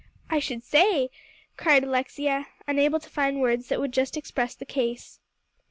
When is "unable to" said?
2.67-3.07